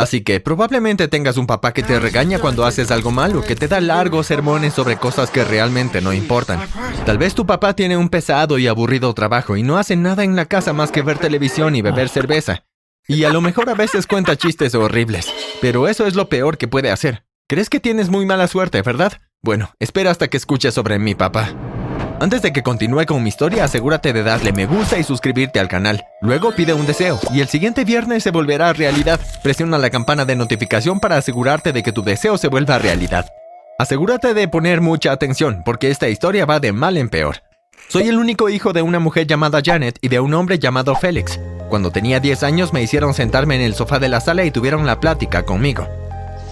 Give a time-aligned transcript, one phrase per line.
[0.00, 3.68] Así que probablemente tengas un papá que te regaña cuando haces algo malo, que te
[3.68, 6.58] da largos sermones sobre cosas que realmente no importan.
[7.04, 10.36] Tal vez tu papá tiene un pesado y aburrido trabajo y no hace nada en
[10.36, 12.64] la casa más que ver televisión y beber cerveza.
[13.06, 15.26] Y a lo mejor a veces cuenta chistes horribles,
[15.60, 17.24] pero eso es lo peor que puede hacer.
[17.46, 19.20] ¿Crees que tienes muy mala suerte, verdad?
[19.42, 21.54] Bueno, espera hasta que escuches sobre mi papá.
[22.20, 25.68] Antes de que continúe con mi historia, asegúrate de darle me gusta y suscribirte al
[25.68, 26.04] canal.
[26.20, 29.18] Luego pide un deseo y el siguiente viernes se volverá realidad.
[29.42, 33.24] Presiona la campana de notificación para asegurarte de que tu deseo se vuelva realidad.
[33.78, 37.36] Asegúrate de poner mucha atención porque esta historia va de mal en peor.
[37.88, 41.40] Soy el único hijo de una mujer llamada Janet y de un hombre llamado Félix.
[41.70, 44.84] Cuando tenía 10 años me hicieron sentarme en el sofá de la sala y tuvieron
[44.84, 45.88] la plática conmigo.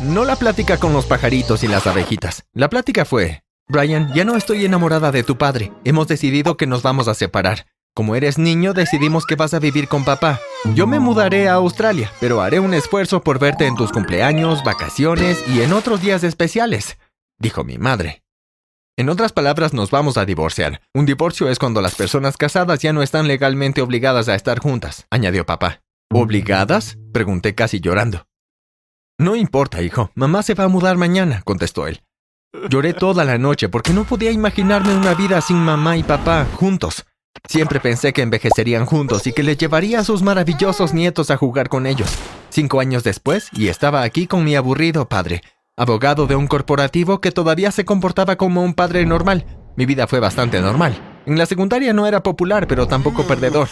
[0.00, 2.44] No la plática con los pajaritos y las abejitas.
[2.54, 5.72] La plática fue, Brian, ya no estoy enamorada de tu padre.
[5.84, 7.66] Hemos decidido que nos vamos a separar.
[7.94, 10.40] Como eres niño, decidimos que vas a vivir con papá.
[10.74, 15.44] Yo me mudaré a Australia, pero haré un esfuerzo por verte en tus cumpleaños, vacaciones
[15.48, 16.96] y en otros días especiales,
[17.38, 18.22] dijo mi madre.
[18.96, 20.80] En otras palabras, nos vamos a divorciar.
[20.94, 25.06] Un divorcio es cuando las personas casadas ya no están legalmente obligadas a estar juntas,
[25.10, 25.82] añadió papá.
[26.10, 26.96] ¿Obligadas?
[27.12, 28.26] pregunté casi llorando.
[29.18, 30.10] No importa, hijo.
[30.14, 32.02] Mamá se va a mudar mañana, contestó él.
[32.70, 37.04] Lloré toda la noche porque no podía imaginarme una vida sin mamá y papá juntos.
[37.46, 41.68] Siempre pensé que envejecerían juntos y que les llevaría a sus maravillosos nietos a jugar
[41.68, 42.08] con ellos.
[42.48, 45.42] Cinco años después, y estaba aquí con mi aburrido padre,
[45.76, 49.44] abogado de un corporativo que todavía se comportaba como un padre normal.
[49.76, 51.20] Mi vida fue bastante normal.
[51.26, 53.68] En la secundaria no era popular, pero tampoco perdedor.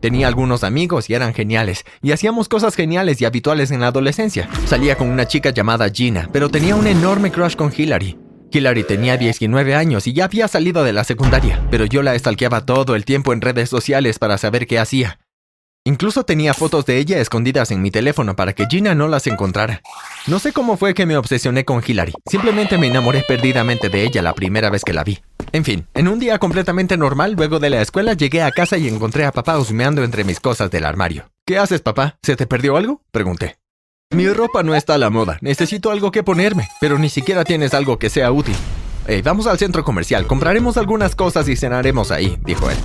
[0.00, 4.48] Tenía algunos amigos y eran geniales, y hacíamos cosas geniales y habituales en la adolescencia.
[4.66, 8.16] Salía con una chica llamada Gina, pero tenía un enorme crush con Hillary.
[8.50, 12.64] Hillary tenía 19 años y ya había salido de la secundaria, pero yo la estalqueaba
[12.64, 15.18] todo el tiempo en redes sociales para saber qué hacía.
[15.84, 19.80] Incluso tenía fotos de ella escondidas en mi teléfono para que Gina no las encontrara.
[20.26, 24.20] No sé cómo fue que me obsesioné con Hillary, simplemente me enamoré perdidamente de ella
[24.20, 25.18] la primera vez que la vi.
[25.52, 28.86] En fin, en un día completamente normal, luego de la escuela, llegué a casa y
[28.86, 31.30] encontré a papá husmeando entre mis cosas del armario.
[31.46, 32.18] ¿Qué haces, papá?
[32.22, 33.00] ¿Se te perdió algo?
[33.10, 33.56] Pregunté.
[34.10, 35.38] Mi ropa no está a la moda.
[35.40, 38.56] Necesito algo que ponerme, pero ni siquiera tienes algo que sea útil.
[39.06, 42.76] Hey, vamos al centro comercial, compraremos algunas cosas y cenaremos ahí, dijo él.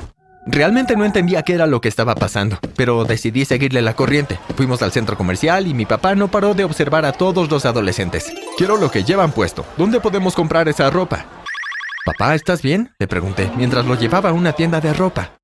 [0.45, 4.39] Realmente no entendía qué era lo que estaba pasando, pero decidí seguirle la corriente.
[4.57, 8.31] Fuimos al centro comercial y mi papá no paró de observar a todos los adolescentes.
[8.57, 9.65] Quiero lo que llevan puesto.
[9.77, 11.25] ¿Dónde podemos comprar esa ropa?
[12.05, 12.91] Papá, ¿estás bien?
[12.99, 15.37] Le pregunté, mientras lo llevaba a una tienda de ropa.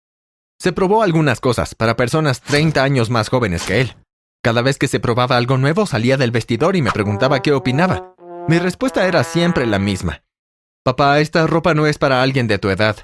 [0.60, 3.96] Se probó algunas cosas para personas 30 años más jóvenes que él.
[4.44, 8.16] Cada vez que se probaba algo nuevo salía del vestidor y me preguntaba qué opinaba.
[8.50, 10.24] Mi respuesta era siempre la misma.
[10.84, 12.98] Papá, esta ropa no es para alguien de tu edad.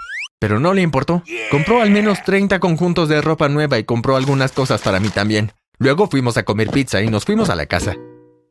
[0.45, 1.23] Pero no le importó.
[1.49, 5.53] Compró al menos 30 conjuntos de ropa nueva y compró algunas cosas para mí también.
[5.79, 7.95] Luego fuimos a comer pizza y nos fuimos a la casa.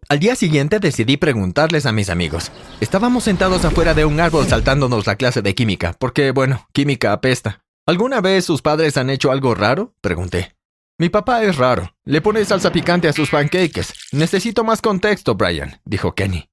[0.08, 2.50] Al día siguiente decidí preguntarles a mis amigos.
[2.80, 7.62] Estábamos sentados afuera de un árbol saltándonos la clase de química, porque, bueno, química apesta.
[7.86, 9.94] ¿Alguna vez sus padres han hecho algo raro?
[10.00, 10.56] Pregunté.
[10.98, 11.94] Mi papá es raro.
[12.04, 13.92] Le pone salsa picante a sus pancakes.
[14.10, 16.48] Necesito más contexto, Brian, dijo Kenny.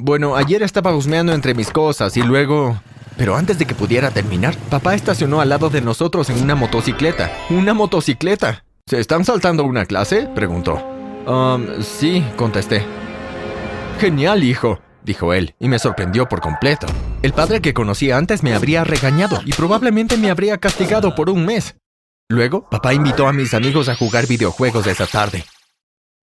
[0.00, 2.82] Bueno, ayer estaba husmeando entre mis cosas y luego...
[3.22, 7.30] Pero antes de que pudiera terminar, papá estacionó al lado de nosotros en una motocicleta.
[7.50, 8.64] ¡Una motocicleta!
[8.84, 10.28] ¿Se están saltando una clase?
[10.34, 10.84] preguntó.
[11.24, 12.84] Um, sí, contesté.
[14.00, 16.88] Genial, hijo, dijo él, y me sorprendió por completo.
[17.22, 21.46] El padre que conocí antes me habría regañado y probablemente me habría castigado por un
[21.46, 21.76] mes.
[22.28, 25.44] Luego, papá invitó a mis amigos a jugar videojuegos esa tarde.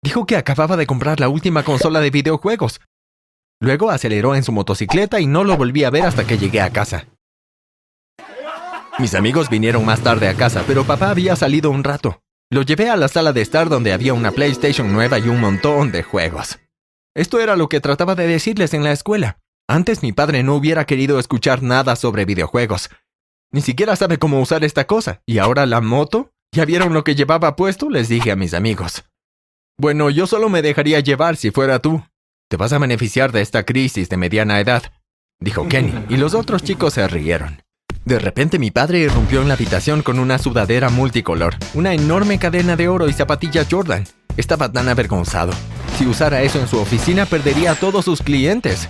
[0.03, 2.81] Dijo que acababa de comprar la última consola de videojuegos.
[3.61, 6.71] Luego aceleró en su motocicleta y no lo volví a ver hasta que llegué a
[6.71, 7.07] casa.
[8.99, 12.21] Mis amigos vinieron más tarde a casa, pero papá había salido un rato.
[12.51, 15.91] Lo llevé a la sala de estar donde había una PlayStation nueva y un montón
[15.91, 16.59] de juegos.
[17.15, 19.39] Esto era lo que trataba de decirles en la escuela.
[19.67, 22.89] Antes mi padre no hubiera querido escuchar nada sobre videojuegos.
[23.51, 25.21] Ni siquiera sabe cómo usar esta cosa.
[25.25, 26.31] ¿Y ahora la moto?
[26.51, 27.89] ¿Ya vieron lo que llevaba puesto?
[27.89, 29.05] Les dije a mis amigos.
[29.77, 32.03] Bueno, yo solo me dejaría llevar si fuera tú.
[32.49, 34.81] Te vas a beneficiar de esta crisis de mediana edad,
[35.39, 37.61] dijo Kenny, y los otros chicos se rieron.
[38.05, 42.75] De repente mi padre irrumpió en la habitación con una sudadera multicolor, una enorme cadena
[42.75, 44.05] de oro y zapatillas Jordan.
[44.35, 45.53] Estaba tan avergonzado.
[45.99, 48.89] Si usara eso en su oficina perdería a todos sus clientes.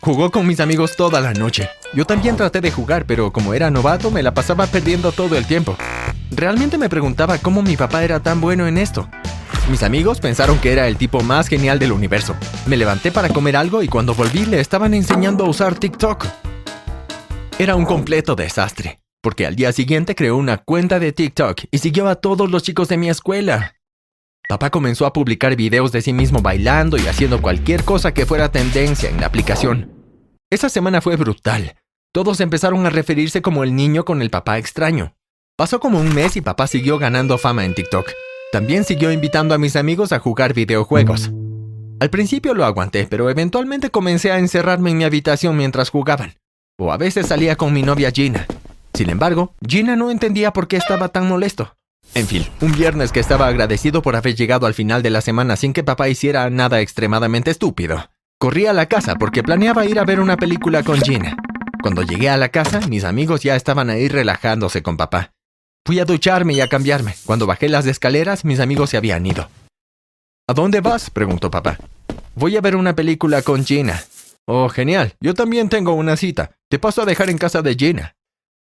[0.00, 1.68] Jugó con mis amigos toda la noche.
[1.92, 5.44] Yo también traté de jugar, pero como era novato me la pasaba perdiendo todo el
[5.46, 5.76] tiempo.
[6.30, 9.10] Realmente me preguntaba cómo mi papá era tan bueno en esto.
[9.68, 12.36] Mis amigos pensaron que era el tipo más genial del universo.
[12.66, 16.24] Me levanté para comer algo y cuando volví le estaban enseñando a usar TikTok.
[17.58, 22.06] Era un completo desastre, porque al día siguiente creó una cuenta de TikTok y siguió
[22.06, 23.74] a todos los chicos de mi escuela.
[24.48, 28.52] Papá comenzó a publicar videos de sí mismo bailando y haciendo cualquier cosa que fuera
[28.52, 29.90] tendencia en la aplicación.
[30.48, 31.74] Esa semana fue brutal.
[32.12, 35.16] Todos empezaron a referirse como el niño con el papá extraño.
[35.56, 38.06] Pasó como un mes y papá siguió ganando fama en TikTok.
[38.52, 41.30] También siguió invitando a mis amigos a jugar videojuegos.
[41.98, 46.34] Al principio lo aguanté, pero eventualmente comencé a encerrarme en mi habitación mientras jugaban.
[46.78, 48.46] O a veces salía con mi novia Gina.
[48.94, 51.74] Sin embargo, Gina no entendía por qué estaba tan molesto.
[52.14, 55.56] En fin, un viernes que estaba agradecido por haber llegado al final de la semana
[55.56, 58.10] sin que papá hiciera nada extremadamente estúpido.
[58.38, 61.36] Corrí a la casa porque planeaba ir a ver una película con Gina.
[61.82, 65.32] Cuando llegué a la casa, mis amigos ya estaban ahí relajándose con papá.
[65.86, 67.14] Fui a ducharme y a cambiarme.
[67.24, 69.48] Cuando bajé las escaleras, mis amigos se habían ido.
[70.48, 71.10] ¿A dónde vas?
[71.10, 71.78] preguntó papá.
[72.34, 74.02] Voy a ver una película con Gina.
[74.46, 75.14] Oh, genial.
[75.20, 76.50] Yo también tengo una cita.
[76.68, 78.16] Te paso a dejar en casa de Gina.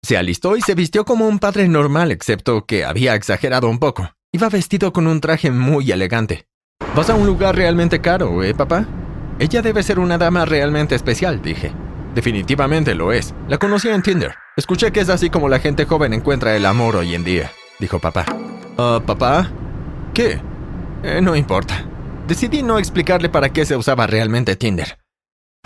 [0.03, 4.13] Se alistó y se vistió como un padre normal, excepto que había exagerado un poco.
[4.31, 6.47] Iba vestido con un traje muy elegante.
[6.95, 8.87] Vas a un lugar realmente caro, ¿eh, papá?
[9.39, 11.73] Ella debe ser una dama realmente especial, dije.
[12.15, 13.35] Definitivamente lo es.
[13.49, 14.35] La conocí en Tinder.
[14.57, 17.99] Escuché que es así como la gente joven encuentra el amor hoy en día, dijo
[17.99, 18.25] papá.
[18.79, 19.51] Ah, papá?
[20.15, 20.41] ¿Qué?
[21.03, 21.85] Eh, no importa.
[22.27, 24.97] Decidí no explicarle para qué se usaba realmente Tinder.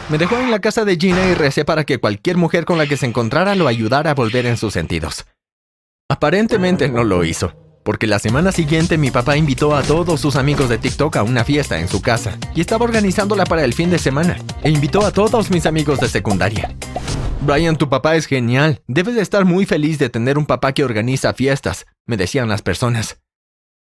[0.09, 2.87] Me dejó en la casa de Gina y recé para que cualquier mujer con la
[2.89, 5.25] que se encontrara lo ayudara a volver en sus sentidos.
[6.09, 7.55] Aparentemente no lo hizo,
[7.85, 11.45] porque la semana siguiente mi papá invitó a todos sus amigos de TikTok a una
[11.45, 15.13] fiesta en su casa y estaba organizándola para el fin de semana e invitó a
[15.13, 16.75] todos mis amigos de secundaria.
[17.43, 18.83] Brian, tu papá es genial.
[18.87, 22.61] Debes de estar muy feliz de tener un papá que organiza fiestas, me decían las
[22.61, 23.21] personas.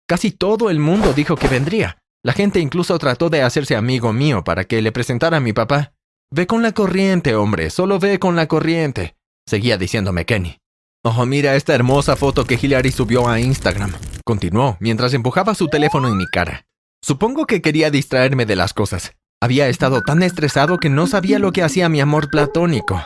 [0.07, 1.97] Casi todo el mundo dijo que vendría.
[2.23, 5.93] La gente incluso trató de hacerse amigo mío para que le presentara a mi papá.
[6.31, 9.15] Ve con la corriente, hombre, solo ve con la corriente,
[9.45, 10.57] seguía diciéndome Kenny.
[11.03, 13.91] Oh, mira esta hermosa foto que Hillary subió a Instagram,
[14.23, 16.65] continuó mientras empujaba su teléfono en mi cara.
[17.03, 19.13] Supongo que quería distraerme de las cosas.
[19.41, 23.01] Había estado tan estresado que no sabía lo que hacía mi amor platónico.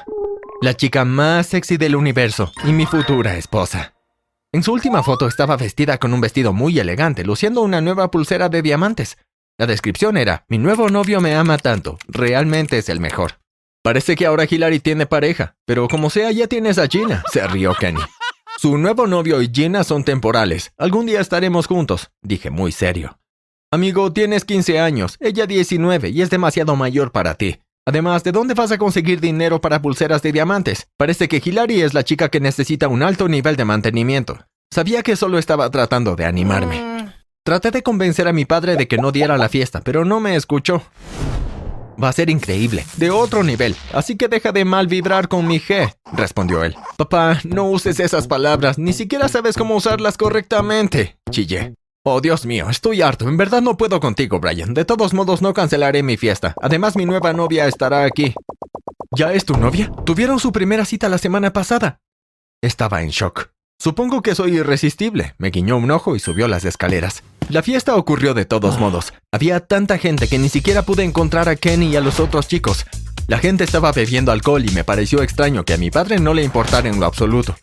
[0.65, 3.93] La chica más sexy del universo y mi futura esposa.
[4.51, 8.49] En su última foto estaba vestida con un vestido muy elegante, luciendo una nueva pulsera
[8.49, 9.19] de diamantes.
[9.59, 13.33] La descripción era, mi nuevo novio me ama tanto, realmente es el mejor.
[13.83, 17.75] Parece que ahora Hillary tiene pareja, pero como sea ya tienes a Gina, se rió
[17.75, 18.01] Kenny.
[18.57, 20.73] Su nuevo novio y Gina son temporales.
[20.79, 23.19] Algún día estaremos juntos, dije muy serio.
[23.69, 27.59] Amigo, tienes 15 años, ella 19 y es demasiado mayor para ti.
[27.87, 30.87] Además, ¿de dónde vas a conseguir dinero para pulseras de diamantes?
[30.97, 34.39] Parece que Hilary es la chica que necesita un alto nivel de mantenimiento.
[34.73, 37.13] Sabía que solo estaba tratando de animarme.
[37.45, 40.35] Traté de convencer a mi padre de que no diera la fiesta, pero no me
[40.35, 40.81] escuchó.
[42.01, 45.59] Va a ser increíble, de otro nivel, así que deja de mal vibrar con mi
[45.59, 46.75] G, respondió él.
[46.97, 51.75] Papá, no uses esas palabras, ni siquiera sabes cómo usarlas correctamente, chillé.
[52.07, 53.27] Oh, Dios mío, estoy harto.
[53.27, 54.75] En verdad no puedo contigo, Brian.
[54.75, 56.53] De todos modos, no cancelaré mi fiesta.
[56.61, 58.35] Además, mi nueva novia estará aquí.
[59.09, 59.91] ¿Ya es tu novia?
[60.05, 61.97] Tuvieron su primera cita la semana pasada.
[62.61, 63.49] Estaba en shock.
[63.81, 65.33] Supongo que soy irresistible.
[65.39, 67.23] Me guiñó un ojo y subió las escaleras.
[67.49, 69.11] La fiesta ocurrió de todos modos.
[69.31, 72.85] Había tanta gente que ni siquiera pude encontrar a Kenny y a los otros chicos.
[73.25, 76.43] La gente estaba bebiendo alcohol y me pareció extraño que a mi padre no le
[76.43, 77.55] importara en lo absoluto.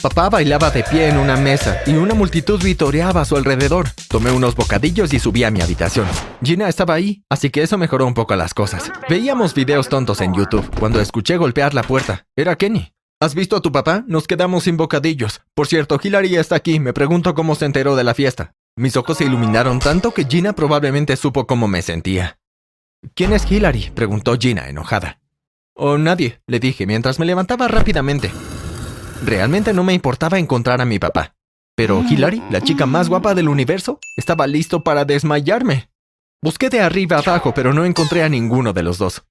[0.00, 3.88] Papá bailaba de pie en una mesa y una multitud vitoreaba a su alrededor.
[4.08, 6.06] Tomé unos bocadillos y subí a mi habitación.
[6.40, 8.92] Gina estaba ahí, así que eso mejoró un poco las cosas.
[9.08, 12.26] Veíamos videos tontos en YouTube cuando escuché golpear la puerta.
[12.36, 12.92] Era Kenny.
[13.20, 14.04] ¿Has visto a tu papá?
[14.06, 15.40] Nos quedamos sin bocadillos.
[15.54, 16.78] Por cierto, Hilary está aquí.
[16.78, 18.52] Me pregunto cómo se enteró de la fiesta.
[18.76, 22.38] Mis ojos se iluminaron tanto que Gina probablemente supo cómo me sentía.
[23.16, 23.90] ¿Quién es Hilary?
[23.90, 25.20] preguntó Gina, enojada.
[25.74, 28.30] Oh, nadie, le dije mientras me levantaba rápidamente.
[29.24, 31.34] Realmente no me importaba encontrar a mi papá.
[31.76, 35.90] Pero Hilary, la chica más guapa del universo, estaba listo para desmayarme.
[36.42, 39.24] Busqué de arriba abajo, pero no encontré a ninguno de los dos.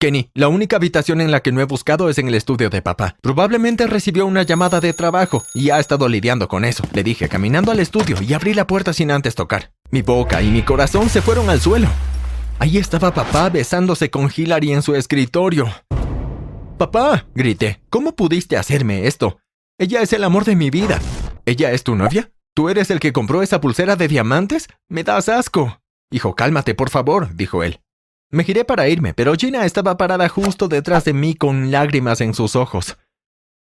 [0.00, 2.82] Kenny, la única habitación en la que no he buscado es en el estudio de
[2.82, 3.14] papá.
[3.20, 7.70] Probablemente recibió una llamada de trabajo y ha estado lidiando con eso, le dije caminando
[7.70, 9.72] al estudio y abrí la puerta sin antes tocar.
[9.92, 11.86] Mi boca y mi corazón se fueron al suelo.
[12.58, 15.68] Ahí estaba papá besándose con Hilary en su escritorio.
[16.82, 19.38] Papá, grité, ¿cómo pudiste hacerme esto?
[19.78, 20.98] Ella es el amor de mi vida.
[21.46, 22.32] ¿Ella es tu novia?
[22.56, 24.66] ¿Tú eres el que compró esa pulsera de diamantes?
[24.88, 25.80] Me das asco.
[26.10, 27.78] Hijo, cálmate, por favor, dijo él.
[28.32, 32.34] Me giré para irme, pero Gina estaba parada justo detrás de mí con lágrimas en
[32.34, 32.98] sus ojos.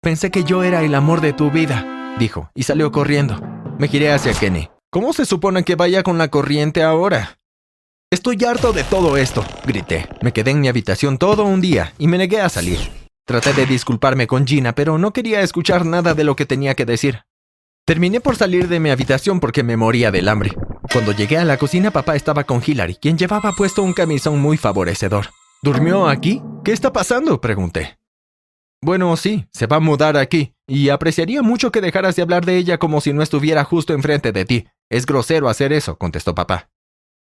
[0.03, 3.41] Pensé que yo era el amor de tu vida, dijo, y salió corriendo.
[3.79, 4.69] Me giré hacia Kenny.
[4.91, 7.39] ¿Cómo se supone que vaya con la corriente ahora?
[8.11, 10.07] Estoy harto de todo esto, grité.
[10.21, 12.98] Me quedé en mi habitación todo un día y me negué a salir.
[13.29, 16.83] Traté de disculparme con Gina, pero no quería escuchar nada de lo que tenía que
[16.83, 17.25] decir.
[17.85, 20.55] Terminé por salir de mi habitación porque me moría del hambre.
[20.91, 24.57] Cuando llegué a la cocina, papá estaba con Hillary, quien llevaba puesto un camisón muy
[24.57, 25.27] favorecedor.
[25.61, 26.41] ¿Durmió aquí?
[26.65, 27.39] ¿Qué está pasando?
[27.39, 27.99] pregunté.
[28.81, 32.57] Bueno, sí, se va a mudar aquí, y apreciaría mucho que dejaras de hablar de
[32.57, 34.67] ella como si no estuviera justo enfrente de ti.
[34.89, 36.71] Es grosero hacer eso, contestó papá.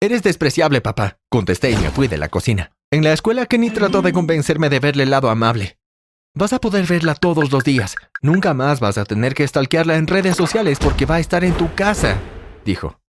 [0.02, 2.72] Eres despreciable, papá, contesté y me fui de la cocina.
[2.90, 5.78] En la escuela Kenny trató de convencerme de verle el lado amable.
[6.34, 7.96] Vas a poder verla todos los días.
[8.22, 11.54] Nunca más vas a tener que stalkearla en redes sociales porque va a estar en
[11.54, 12.18] tu casa,
[12.64, 13.00] dijo.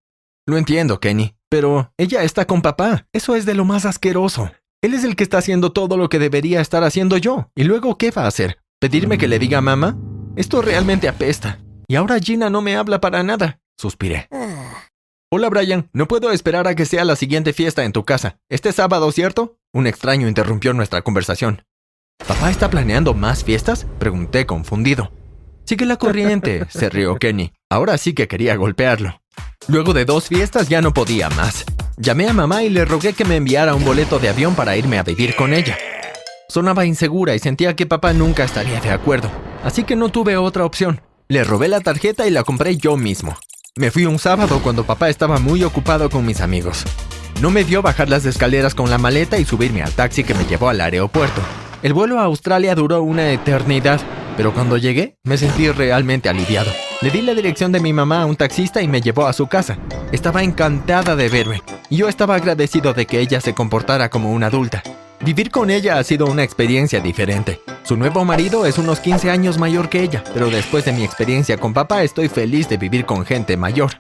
[0.45, 3.07] Lo entiendo, Kenny, pero ella está con papá.
[3.13, 4.51] Eso es de lo más asqueroso.
[4.83, 7.49] Él es el que está haciendo todo lo que debería estar haciendo yo.
[7.55, 8.59] ¿Y luego qué va a hacer?
[8.81, 9.97] ¿Pedirme que le diga a mamá?
[10.35, 11.61] Esto realmente apesta.
[11.87, 13.61] Y ahora Gina no me habla para nada.
[13.79, 14.27] Suspiré.
[15.31, 18.41] Hola Brian, no puedo esperar a que sea la siguiente fiesta en tu casa.
[18.49, 19.59] Este sábado, ¿cierto?
[19.73, 21.63] Un extraño interrumpió nuestra conversación.
[22.27, 23.87] ¿Papá está planeando más fiestas?
[23.99, 25.11] Pregunté confundido.
[25.65, 27.53] Sigue la corriente, se rió Kenny.
[27.69, 29.21] Ahora sí que quería golpearlo.
[29.69, 31.65] Luego de dos fiestas ya no podía más.
[31.97, 34.99] Llamé a mamá y le rogué que me enviara un boleto de avión para irme
[34.99, 35.77] a vivir con ella.
[36.49, 39.31] Sonaba insegura y sentía que papá nunca estaría de acuerdo,
[39.65, 41.01] así que no tuve otra opción.
[41.29, 43.37] Le robé la tarjeta y la compré yo mismo.
[43.77, 46.85] Me fui un sábado cuando papá estaba muy ocupado con mis amigos.
[47.41, 50.45] No me vio bajar las escaleras con la maleta y subirme al taxi que me
[50.45, 51.41] llevó al aeropuerto.
[51.83, 54.01] El vuelo a Australia duró una eternidad,
[54.37, 56.71] pero cuando llegué me sentí realmente aliviado.
[57.01, 59.49] Le di la dirección de mi mamá a un taxista y me llevó a su
[59.49, 59.79] casa.
[60.13, 61.61] Estaba encantada de verme
[61.91, 64.85] y yo estaba agradecido de que ella se comportara como una adulta.
[65.25, 67.61] Vivir con ella ha sido una experiencia diferente.
[67.83, 71.57] Su nuevo marido es unos 15 años mayor que ella, pero después de mi experiencia
[71.57, 73.91] con papá estoy feliz de vivir con gente mayor.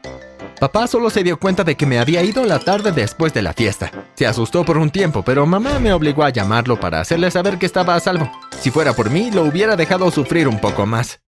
[0.62, 3.52] Papá solo se dio cuenta de que me había ido la tarde después de la
[3.52, 3.90] fiesta.
[4.14, 7.66] Se asustó por un tiempo, pero mamá me obligó a llamarlo para hacerle saber que
[7.66, 8.30] estaba a salvo.
[8.60, 11.21] Si fuera por mí, lo hubiera dejado sufrir un poco más.